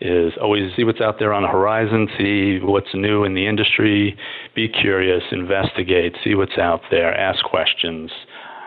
is 0.00 0.32
always 0.40 0.72
see 0.74 0.82
what's 0.82 1.00
out 1.00 1.20
there 1.20 1.32
on 1.32 1.42
the 1.42 1.48
horizon, 1.48 2.08
see 2.18 2.58
what's 2.60 2.92
new 2.92 3.22
in 3.24 3.34
the 3.34 3.46
industry, 3.46 4.16
be 4.54 4.68
curious, 4.68 5.22
investigate, 5.30 6.16
see 6.24 6.34
what's 6.34 6.58
out 6.58 6.80
there, 6.90 7.14
ask 7.14 7.44
questions. 7.44 8.10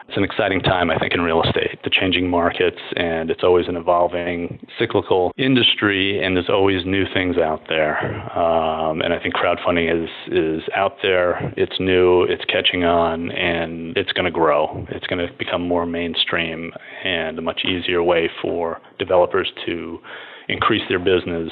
It's 0.07 0.17
an 0.17 0.23
exciting 0.23 0.61
time, 0.61 0.91
I 0.91 0.99
think, 0.99 1.13
in 1.13 1.21
real 1.21 1.41
estate, 1.41 1.79
the 1.83 1.89
changing 1.89 2.29
markets, 2.29 2.79
and 2.95 3.31
it's 3.31 3.43
always 3.43 3.67
an 3.67 3.75
evolving 3.75 4.65
cyclical 4.77 5.31
industry, 5.35 6.23
and 6.23 6.35
there's 6.35 6.49
always 6.49 6.85
new 6.85 7.05
things 7.11 7.37
out 7.37 7.63
there. 7.67 7.97
Um, 8.37 9.01
and 9.01 9.13
I 9.13 9.19
think 9.19 9.33
crowdfunding 9.33 9.91
is, 9.91 10.09
is 10.31 10.61
out 10.75 10.97
there, 11.01 11.51
it's 11.57 11.79
new, 11.79 12.23
it's 12.23 12.45
catching 12.45 12.83
on, 12.83 13.31
and 13.31 13.97
it's 13.97 14.11
going 14.11 14.25
to 14.25 14.31
grow. 14.31 14.85
It's 14.89 15.07
going 15.07 15.25
to 15.25 15.33
become 15.37 15.67
more 15.67 15.87
mainstream 15.87 16.71
and 17.03 17.37
a 17.39 17.41
much 17.41 17.65
easier 17.65 18.03
way 18.03 18.29
for 18.41 18.79
developers 18.99 19.51
to 19.65 19.99
increase 20.47 20.83
their 20.87 20.99
business 20.99 21.51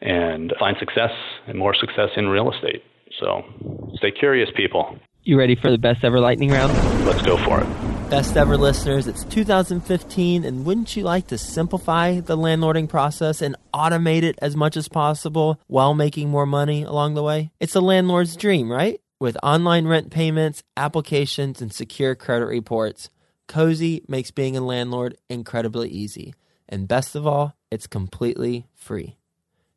and 0.00 0.54
find 0.58 0.76
success 0.78 1.12
and 1.46 1.58
more 1.58 1.74
success 1.74 2.08
in 2.16 2.28
real 2.28 2.50
estate. 2.50 2.82
So 3.20 3.42
stay 3.96 4.10
curious, 4.10 4.48
people. 4.56 4.98
You 5.22 5.38
ready 5.38 5.54
for 5.54 5.70
the 5.70 5.78
best 5.78 6.02
ever 6.02 6.18
lightning 6.18 6.50
round? 6.50 6.72
Let's 7.04 7.20
go 7.22 7.36
for 7.44 7.60
it. 7.60 7.89
Best 8.10 8.36
ever 8.36 8.56
listeners, 8.56 9.06
it's 9.06 9.22
2015, 9.22 10.44
and 10.44 10.64
wouldn't 10.64 10.96
you 10.96 11.04
like 11.04 11.28
to 11.28 11.38
simplify 11.38 12.18
the 12.18 12.36
landlording 12.36 12.88
process 12.88 13.40
and 13.40 13.54
automate 13.72 14.24
it 14.24 14.36
as 14.42 14.56
much 14.56 14.76
as 14.76 14.88
possible 14.88 15.60
while 15.68 15.94
making 15.94 16.28
more 16.28 16.44
money 16.44 16.82
along 16.82 17.14
the 17.14 17.22
way? 17.22 17.52
It's 17.60 17.76
a 17.76 17.80
landlord's 17.80 18.34
dream, 18.34 18.68
right? 18.68 19.00
With 19.20 19.36
online 19.44 19.86
rent 19.86 20.10
payments, 20.10 20.64
applications, 20.76 21.62
and 21.62 21.72
secure 21.72 22.16
credit 22.16 22.46
reports, 22.46 23.10
Cozy 23.46 24.02
makes 24.08 24.32
being 24.32 24.56
a 24.56 24.60
landlord 24.60 25.16
incredibly 25.28 25.88
easy. 25.88 26.34
And 26.68 26.88
best 26.88 27.14
of 27.14 27.28
all, 27.28 27.54
it's 27.70 27.86
completely 27.86 28.66
free. 28.74 29.18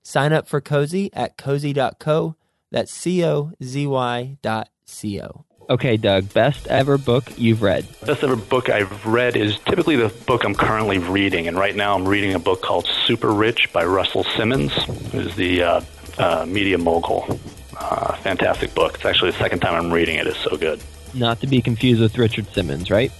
Sign 0.02 0.34
up 0.34 0.48
for 0.48 0.60
Cozy 0.60 1.12
at 1.14 1.38
cozy.co. 1.38 2.36
That's 2.72 2.92
C 2.92 3.24
O 3.24 3.52
Z 3.62 3.86
Y 3.86 4.38
dot 4.42 4.70
C 4.86 5.22
O. 5.22 5.46
Okay, 5.70 5.96
Doug, 5.96 6.34
best 6.34 6.68
ever 6.68 6.98
book 6.98 7.24
you've 7.38 7.62
read. 7.62 7.88
Best 8.06 8.24
ever 8.24 8.36
book 8.36 8.70
I've 8.70 9.06
read 9.06 9.38
is 9.38 9.58
typically 9.60 9.96
the 9.96 10.10
book 10.26 10.44
I'm 10.44 10.56
currently 10.56 10.98
reading, 10.98 11.48
and 11.48 11.58
right 11.58 11.76
now 11.76 11.96
I'm 11.96 12.06
reading 12.06 12.34
a 12.34 12.40
book 12.40 12.62
called 12.62 12.86
Super 13.06 13.32
Rich 13.32 13.72
by 13.72 13.86
Russell 13.86 14.26
Simmons, 14.26 14.74
who's 15.12 15.34
the 15.36 15.64
uh, 15.64 15.82
uh, 16.18 16.46
media 16.48 16.78
mogul. 16.78 17.40
Uh, 17.78 18.16
fantastic 18.18 18.76
book. 18.76 18.96
It's 18.96 19.06
actually 19.06 19.32
the 19.32 19.38
second 19.38 19.60
time 19.60 19.76
I'm 19.76 19.92
reading 19.92 20.18
it. 20.18 20.28
It's 20.28 20.38
so 20.40 20.58
good. 20.58 20.82
Not 21.14 21.40
to 21.42 21.48
be 21.48 21.62
confused 21.62 22.02
with 22.02 22.18
Richard 22.18 22.48
Simmons, 22.54 22.92
right? 22.92 23.12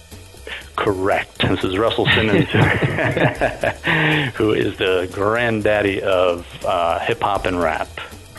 Correct. 0.76 1.38
This 1.38 1.64
is 1.64 1.78
Russell 1.78 2.06
Simmons, 2.06 2.48
who 4.34 4.52
is 4.52 4.76
the 4.76 5.08
granddaddy 5.12 6.02
of 6.02 6.46
uh, 6.64 6.98
hip 7.00 7.22
hop 7.22 7.46
and 7.46 7.58
rap. 7.60 7.88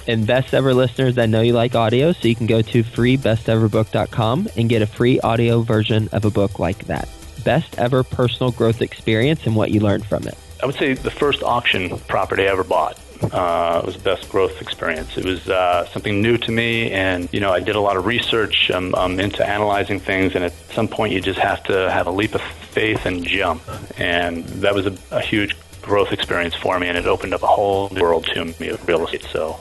And 0.07 0.27
best 0.27 0.53
ever 0.53 0.74
listeners 0.74 1.15
that 1.15 1.29
know 1.29 1.41
you 1.41 1.53
like 1.53 1.75
audio, 1.75 2.12
so 2.12 2.27
you 2.27 2.35
can 2.35 2.47
go 2.47 2.62
to 2.62 2.83
freebesteverbook.com 2.83 4.50
and 4.55 4.69
get 4.69 4.81
a 4.81 4.88
free 4.88 5.19
audio 5.21 5.62
version 5.62 6.09
of 6.12 6.25
a 6.25 6.31
book 6.31 6.59
like 6.59 6.85
that. 6.85 7.09
Best 7.43 7.77
ever 7.79 8.03
personal 8.03 8.51
growth 8.51 8.81
experience 8.81 9.45
and 9.45 9.55
what 9.55 9.71
you 9.71 9.79
learned 9.79 10.05
from 10.05 10.27
it. 10.27 10.38
I 10.62 10.65
would 10.65 10.75
say 10.75 10.93
the 10.93 11.12
first 11.12 11.43
auction 11.43 11.97
property 12.07 12.43
I 12.43 12.51
ever 12.51 12.63
bought 12.63 13.00
uh, 13.31 13.81
was 13.85 13.95
the 13.95 14.03
best 14.03 14.29
growth 14.29 14.62
experience. 14.62 15.17
It 15.17 15.25
was 15.25 15.50
uh, 15.50 15.85
something 15.88 16.21
new 16.21 16.38
to 16.38 16.51
me, 16.51 16.91
and 16.91 17.29
you 17.31 17.39
know, 17.39 17.51
I 17.51 17.59
did 17.59 17.75
a 17.75 17.79
lot 17.79 17.97
of 17.97 18.05
research. 18.05 18.71
I'm, 18.74 18.93
I'm 18.95 19.19
into 19.19 19.47
analyzing 19.47 20.00
things, 20.00 20.35
and 20.35 20.43
at 20.43 20.53
some 20.74 20.88
point, 20.88 21.13
you 21.13 21.21
just 21.21 21.39
have 21.39 21.63
to 21.65 21.89
have 21.91 22.07
a 22.07 22.12
leap 22.12 22.35
of 22.35 22.41
faith 22.41 23.05
and 23.05 23.25
jump. 23.25 23.62
And 24.00 24.45
that 24.45 24.75
was 24.75 24.85
a, 24.85 24.95
a 25.12 25.21
huge 25.21 25.55
growth 25.85 26.11
experience 26.11 26.55
for 26.55 26.79
me, 26.79 26.87
and 26.87 26.97
it 26.97 27.05
opened 27.05 27.33
up 27.33 27.43
a 27.43 27.47
whole 27.47 27.89
new 27.89 28.01
world 28.01 28.25
to 28.33 28.45
me 28.59 28.69
of 28.69 28.87
real 28.87 29.05
estate. 29.05 29.23
So, 29.31 29.59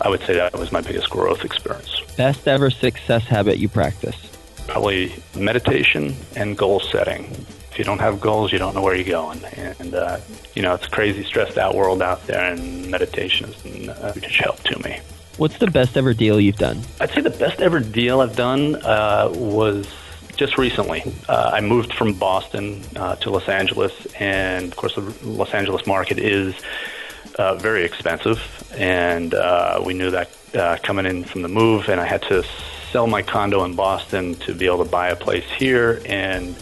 I 0.00 0.08
would 0.08 0.20
say 0.22 0.34
that 0.34 0.58
was 0.58 0.72
my 0.72 0.80
biggest 0.80 1.08
growth 1.10 1.44
experience. 1.44 2.00
Best 2.16 2.46
ever 2.46 2.70
success 2.70 3.24
habit 3.24 3.58
you 3.58 3.68
practice. 3.68 4.16
Probably 4.66 5.14
meditation 5.34 6.16
and 6.34 6.56
goal 6.56 6.80
setting. 6.80 7.24
If 7.70 7.78
you 7.78 7.84
don't 7.84 8.00
have 8.00 8.20
goals, 8.20 8.52
you 8.52 8.58
don't 8.58 8.74
know 8.74 8.82
where 8.82 8.94
you're 8.94 9.04
going. 9.04 9.44
And, 9.44 9.94
uh, 9.94 10.18
you 10.54 10.62
know, 10.62 10.74
it's 10.74 10.86
a 10.86 10.90
crazy, 10.90 11.24
stressed 11.24 11.58
out 11.58 11.74
world 11.74 12.02
out 12.02 12.26
there, 12.26 12.52
and 12.52 12.90
meditation 12.90 13.46
has 13.46 13.62
been 13.62 13.88
a 13.90 14.12
huge 14.12 14.38
help 14.38 14.62
to 14.64 14.78
me. 14.82 15.00
What's 15.36 15.58
the 15.58 15.66
best 15.66 15.96
ever 15.96 16.14
deal 16.14 16.40
you've 16.40 16.56
done? 16.56 16.80
I'd 17.00 17.10
say 17.10 17.20
the 17.20 17.30
best 17.30 17.60
ever 17.60 17.80
deal 17.80 18.22
I've 18.22 18.36
done 18.36 18.76
uh, 18.76 19.30
was 19.34 19.86
just 20.36 20.58
recently. 20.58 21.02
Uh, 21.28 21.50
I 21.54 21.60
moved 21.60 21.92
from 21.94 22.12
Boston 22.12 22.82
uh, 22.94 23.16
to 23.16 23.30
Los 23.30 23.48
Angeles, 23.48 24.06
and 24.18 24.66
of 24.66 24.76
course, 24.76 24.94
the 24.94 25.02
Los 25.24 25.52
Angeles 25.52 25.86
market 25.86 26.18
is 26.18 26.54
uh, 27.38 27.54
very 27.56 27.84
expensive, 27.84 28.40
and 28.76 29.34
uh, 29.34 29.82
we 29.84 29.94
knew 29.94 30.10
that 30.10 30.30
uh, 30.54 30.76
coming 30.82 31.06
in 31.06 31.24
from 31.24 31.42
the 31.42 31.48
move, 31.48 31.88
and 31.88 32.00
I 32.00 32.06
had 32.06 32.22
to 32.22 32.44
sell 32.92 33.06
my 33.06 33.22
condo 33.22 33.64
in 33.64 33.74
Boston 33.74 34.34
to 34.36 34.54
be 34.54 34.66
able 34.66 34.84
to 34.84 34.90
buy 34.90 35.08
a 35.08 35.16
place 35.16 35.44
here. 35.58 36.00
And 36.06 36.54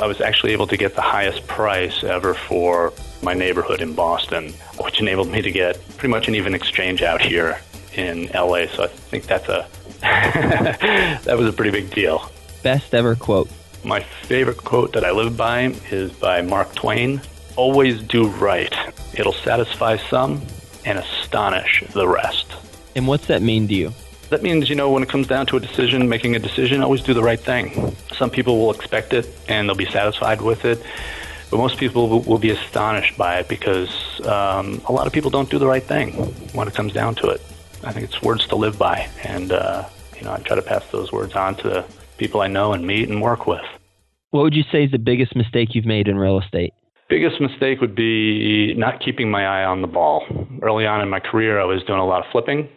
I 0.00 0.06
was 0.06 0.20
actually 0.20 0.52
able 0.52 0.66
to 0.68 0.76
get 0.76 0.94
the 0.94 1.02
highest 1.02 1.46
price 1.46 2.02
ever 2.04 2.34
for 2.34 2.92
my 3.22 3.34
neighborhood 3.34 3.82
in 3.82 3.94
Boston, 3.94 4.54
which 4.82 5.00
enabled 5.00 5.28
me 5.28 5.42
to 5.42 5.50
get 5.50 5.78
pretty 5.98 6.08
much 6.08 6.28
an 6.28 6.34
even 6.34 6.54
exchange 6.54 7.02
out 7.02 7.20
here 7.20 7.60
in 7.94 8.30
LA. 8.32 8.66
So 8.68 8.84
I 8.84 8.88
think 8.88 9.24
that's 9.24 9.48
a 9.48 9.66
that 10.00 11.36
was 11.36 11.46
a 11.46 11.52
pretty 11.52 11.70
big 11.70 11.90
deal. 11.90 12.30
Best 12.62 12.94
ever 12.94 13.14
quote. 13.16 13.48
My 13.84 14.00
favorite 14.00 14.58
quote 14.58 14.92
that 14.92 15.04
I 15.04 15.12
live 15.12 15.36
by 15.36 15.74
is 15.90 16.12
by 16.12 16.42
Mark 16.42 16.74
Twain. 16.74 17.22
Always 17.56 18.02
do 18.02 18.28
right. 18.28 18.74
It'll 19.14 19.32
satisfy 19.32 19.96
some 19.96 20.42
and 20.84 20.98
astonish 20.98 21.82
the 21.92 22.06
rest. 22.06 22.46
And 22.94 23.06
what's 23.06 23.26
that 23.28 23.40
mean 23.40 23.66
to 23.68 23.74
you? 23.74 23.92
That 24.28 24.42
means, 24.42 24.68
you 24.68 24.76
know, 24.76 24.90
when 24.90 25.02
it 25.02 25.08
comes 25.08 25.26
down 25.26 25.46
to 25.46 25.56
a 25.56 25.60
decision, 25.60 26.08
making 26.08 26.36
a 26.36 26.38
decision, 26.38 26.82
always 26.82 27.00
do 27.00 27.14
the 27.14 27.22
right 27.22 27.40
thing. 27.40 27.96
Some 28.16 28.28
people 28.28 28.58
will 28.58 28.72
expect 28.72 29.14
it 29.14 29.26
and 29.48 29.68
they'll 29.68 29.74
be 29.74 29.90
satisfied 29.90 30.42
with 30.42 30.64
it, 30.66 30.82
but 31.50 31.56
most 31.56 31.78
people 31.78 32.20
will, 32.20 32.38
be 32.38 32.50
astonished 32.50 33.16
by 33.16 33.38
it 33.38 33.48
because 33.48 33.90
um, 34.26 34.82
a 34.86 34.92
lot 34.92 35.06
of 35.06 35.12
people 35.12 35.30
don't 35.30 35.50
do 35.50 35.58
the 35.58 35.66
right 35.66 35.82
thing 35.82 36.12
when 36.52 36.68
it 36.68 36.74
comes 36.74 36.92
down 36.92 37.14
to 37.16 37.28
it. 37.28 37.40
I 37.82 37.92
think 37.92 38.04
it's 38.04 38.20
words 38.22 38.46
to 38.48 38.56
live 38.56 38.78
by, 38.78 39.08
and 39.24 39.50
uh, 39.50 39.88
you 40.16 40.22
know, 40.22 40.32
I 40.32 40.38
try 40.40 40.54
to 40.54 40.62
pass 40.62 40.84
those 40.92 41.10
words 41.10 41.34
on 41.34 41.56
to 41.56 41.84
people 42.20 42.42
I 42.42 42.48
know 42.48 42.74
and 42.74 42.86
meet 42.86 43.08
and 43.08 43.20
work 43.22 43.46
with. 43.46 43.64
What 44.30 44.42
would 44.42 44.54
you 44.54 44.62
say 44.70 44.84
is 44.84 44.92
the 44.92 44.98
biggest 44.98 45.34
mistake 45.34 45.74
you've 45.74 45.86
made 45.86 46.06
in 46.06 46.18
real 46.18 46.38
estate? 46.38 46.72
Biggest 47.08 47.40
mistake 47.40 47.80
would 47.80 47.96
be 47.96 48.74
not 48.74 49.00
keeping 49.00 49.28
my 49.30 49.44
eye 49.44 49.64
on 49.64 49.80
the 49.80 49.88
ball. 49.88 50.22
Early 50.62 50.86
on 50.86 51.00
in 51.00 51.08
my 51.08 51.18
career, 51.18 51.58
I 51.60 51.64
was 51.64 51.82
doing 51.82 51.98
a 51.98 52.06
lot 52.06 52.24
of 52.24 52.30
flipping 52.30 52.68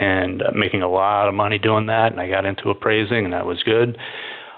and 0.00 0.42
making 0.54 0.80
a 0.80 0.88
lot 0.88 1.28
of 1.28 1.34
money 1.34 1.58
doing 1.58 1.86
that, 1.86 2.12
and 2.12 2.20
I 2.20 2.30
got 2.30 2.46
into 2.46 2.70
appraising, 2.70 3.24
and 3.24 3.34
that 3.34 3.44
was 3.44 3.62
good. 3.64 3.98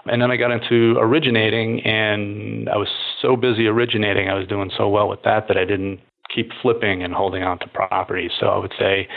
And 0.05 0.23
then 0.23 0.31
I 0.31 0.37
got 0.37 0.53
into 0.53 0.97
originating, 0.99 1.81
and 1.81 2.69
I 2.69 2.77
was 2.77 2.89
so 3.21 3.35
busy 3.37 3.67
originating, 3.67 4.29
I 4.29 4.35
was 4.35 4.47
doing 4.47 4.71
so 4.77 4.89
well 4.89 5.09
with 5.09 5.23
that 5.25 5.49
that 5.49 5.57
I 5.57 5.65
didn't 5.65 5.99
keep 6.33 6.51
flipping 6.63 7.03
and 7.03 7.15
holding 7.15 7.43
on 7.43 7.59
to 7.61 7.67
properties. 7.69 8.31
So 8.39 8.49
I 8.49 8.59
would 8.59 8.75
say, 8.79 9.09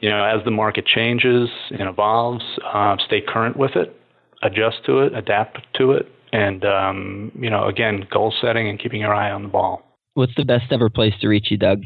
you 0.00 0.10
know, 0.10 0.24
as 0.24 0.44
the 0.44 0.50
market 0.50 0.84
changes 0.84 1.48
and 1.70 1.88
evolves, 1.88 2.44
uh, 2.74 2.96
stay 3.06 3.22
current 3.22 3.56
with 3.56 3.76
it, 3.76 3.96
adjust 4.42 4.84
to 4.86 5.00
it, 5.00 5.14
adapt 5.14 5.58
to 5.74 5.92
it, 5.92 6.10
and 6.32 6.64
um, 6.64 7.32
you 7.38 7.50
know, 7.50 7.66
again, 7.66 8.06
goal 8.10 8.32
setting 8.40 8.68
and 8.68 8.78
keeping 8.78 9.00
your 9.00 9.14
eye 9.14 9.30
on 9.30 9.42
the 9.42 9.48
ball. 9.48 9.82
What's 10.14 10.34
the 10.36 10.44
best 10.44 10.70
ever 10.70 10.90
place 10.90 11.14
to 11.20 11.28
reach 11.28 11.50
you, 11.50 11.56
Doug? 11.56 11.84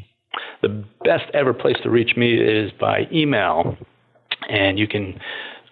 The 0.62 0.84
best 1.04 1.30
ever 1.32 1.52
place 1.52 1.76
to 1.82 1.90
reach 1.90 2.16
me 2.16 2.34
is 2.34 2.72
by 2.72 3.06
email, 3.12 3.76
and 4.48 4.78
you 4.78 4.88
can 4.88 5.20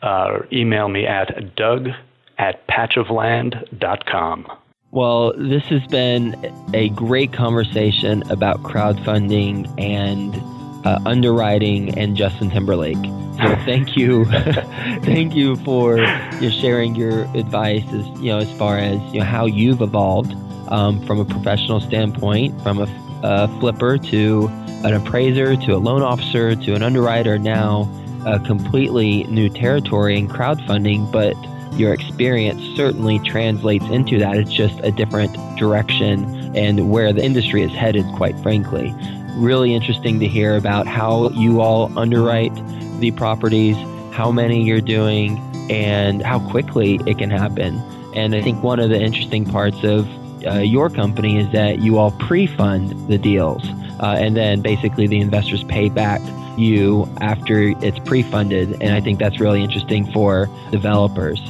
uh, 0.02 0.40
email 0.52 0.88
me 0.88 1.06
at 1.06 1.56
doug 1.56 1.88
at 2.38 2.66
patchofland.com. 2.68 4.46
Well, 4.90 5.32
this 5.36 5.64
has 5.64 5.84
been 5.88 6.36
a 6.72 6.88
great 6.90 7.32
conversation 7.32 8.22
about 8.30 8.62
crowdfunding 8.62 9.68
and 9.80 10.32
uh, 10.84 11.00
underwriting 11.06 11.98
and 11.98 12.16
Justin 12.16 12.50
Timberlake. 12.50 13.02
So 13.42 13.56
thank 13.64 13.96
you, 13.96 14.24
thank 15.02 15.34
you 15.34 15.56
for 15.56 15.98
your 15.98 16.50
sharing 16.50 16.94
your 16.94 17.24
advice 17.34 17.84
as 17.92 18.06
you 18.20 18.30
know 18.30 18.38
as 18.38 18.50
far 18.58 18.78
as 18.78 19.00
you 19.12 19.20
know 19.20 19.26
how 19.26 19.46
you've 19.46 19.80
evolved 19.80 20.34
um, 20.68 21.04
from 21.06 21.18
a 21.18 21.24
professional 21.24 21.80
standpoint, 21.80 22.60
from 22.62 22.78
a, 22.78 23.20
a, 23.22 23.48
flipper 23.60 23.98
to 23.98 24.48
an 24.84 24.94
appraiser 24.94 25.56
to 25.56 25.72
a 25.72 25.78
loan 25.78 26.02
officer 26.02 26.54
to 26.54 26.74
an 26.74 26.82
underwriter. 26.82 27.38
Now, 27.38 27.90
a 28.26 28.38
completely 28.40 29.24
new 29.24 29.50
territory 29.50 30.18
in 30.18 30.28
crowdfunding, 30.28 31.10
but 31.10 31.34
your 31.78 31.92
experience 31.92 32.62
certainly 32.76 33.18
translates 33.18 33.84
into 33.86 34.18
that. 34.18 34.36
It's 34.36 34.52
just 34.52 34.78
a 34.80 34.92
different 34.92 35.36
direction 35.58 36.56
and 36.56 36.88
where 36.90 37.12
the 37.12 37.22
industry 37.22 37.62
is 37.62 37.72
headed, 37.72 38.06
quite 38.14 38.38
frankly 38.40 38.94
really 39.36 39.74
interesting 39.74 40.20
to 40.20 40.26
hear 40.26 40.56
about 40.56 40.86
how 40.86 41.30
you 41.30 41.60
all 41.60 41.96
underwrite 41.98 42.54
the 43.00 43.10
properties, 43.12 43.76
how 44.12 44.30
many 44.30 44.62
you're 44.62 44.80
doing, 44.80 45.38
and 45.70 46.22
how 46.22 46.38
quickly 46.50 47.00
it 47.06 47.18
can 47.18 47.30
happen. 47.30 47.78
And 48.14 48.34
I 48.34 48.42
think 48.42 48.62
one 48.62 48.78
of 48.78 48.90
the 48.90 49.00
interesting 49.00 49.44
parts 49.44 49.82
of 49.82 50.08
uh, 50.46 50.58
your 50.58 50.90
company 50.90 51.38
is 51.38 51.50
that 51.52 51.80
you 51.80 51.98
all 51.98 52.12
pre-fund 52.12 53.08
the 53.08 53.18
deals, 53.18 53.66
uh, 54.00 54.16
and 54.18 54.36
then 54.36 54.60
basically 54.60 55.06
the 55.06 55.20
investors 55.20 55.64
pay 55.64 55.88
back 55.88 56.20
you 56.56 57.08
after 57.20 57.74
it's 57.84 57.98
pre-funded. 58.00 58.80
And 58.80 58.94
I 58.94 59.00
think 59.00 59.18
that's 59.18 59.40
really 59.40 59.62
interesting 59.62 60.10
for 60.12 60.48
developers. 60.70 61.40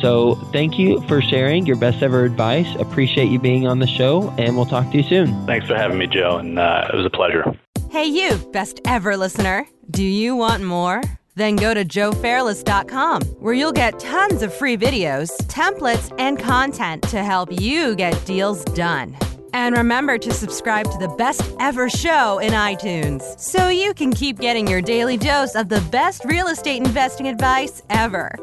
So 0.00 0.34
thank 0.52 0.78
you 0.78 1.00
for 1.02 1.20
sharing 1.20 1.66
your 1.66 1.76
best 1.76 2.02
ever 2.02 2.24
advice. 2.24 2.66
Appreciate 2.76 3.30
you 3.30 3.38
being 3.38 3.66
on 3.66 3.78
the 3.78 3.86
show, 3.86 4.30
and 4.38 4.56
we'll 4.56 4.66
talk 4.66 4.90
to 4.92 4.96
you 4.96 5.02
soon. 5.02 5.46
Thanks 5.46 5.66
for 5.66 5.76
having 5.76 5.98
me, 5.98 6.06
Joe, 6.06 6.38
and 6.38 6.58
uh, 6.58 6.88
it 6.92 6.96
was 6.96 7.06
a 7.06 7.10
pleasure. 7.10 7.44
Hey, 7.90 8.06
you, 8.06 8.36
best 8.52 8.80
ever 8.84 9.16
listener. 9.16 9.66
Do 9.90 10.04
you 10.04 10.36
want 10.36 10.62
more? 10.62 11.02
Then 11.34 11.56
go 11.56 11.74
to 11.74 11.84
joefairless.com, 11.84 13.22
where 13.40 13.54
you'll 13.54 13.72
get 13.72 13.98
tons 13.98 14.42
of 14.42 14.54
free 14.54 14.76
videos, 14.76 15.30
templates, 15.46 16.14
and 16.18 16.38
content 16.38 17.02
to 17.04 17.22
help 17.22 17.48
you 17.60 17.94
get 17.94 18.24
deals 18.24 18.64
done. 18.64 19.16
And 19.52 19.76
remember 19.76 20.16
to 20.18 20.32
subscribe 20.32 20.90
to 20.92 20.98
the 20.98 21.08
best 21.08 21.54
ever 21.58 21.90
show 21.90 22.38
in 22.38 22.52
iTunes 22.52 23.38
so 23.40 23.68
you 23.68 23.94
can 23.94 24.12
keep 24.12 24.38
getting 24.38 24.66
your 24.68 24.80
daily 24.80 25.16
dose 25.16 25.56
of 25.56 25.68
the 25.68 25.80
best 25.90 26.24
real 26.24 26.46
estate 26.46 26.76
investing 26.76 27.26
advice 27.26 27.82
ever. 27.90 28.36